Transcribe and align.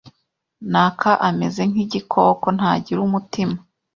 naka 0.71 1.11
ameze 1.29 1.61
nk’igikoko, 1.71 2.45
ntagira 2.57 2.99
umutima, 3.07 3.57